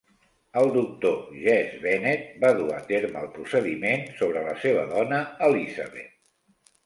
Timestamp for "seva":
4.63-4.87